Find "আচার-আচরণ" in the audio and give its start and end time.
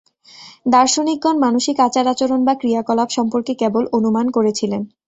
1.79-2.39